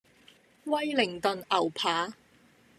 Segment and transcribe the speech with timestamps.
[0.63, 2.13] 威靈頓牛扒